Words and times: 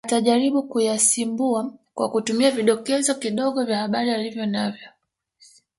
Atajaribu 0.05 0.63
kuyasimbua 0.63 1.73
kwa 1.93 2.09
kutumia 2.11 2.51
vidokezo 2.51 3.15
kidogo 3.15 3.65
vya 3.65 3.77
habari 3.77 4.09
alivyonavyo 4.11 4.89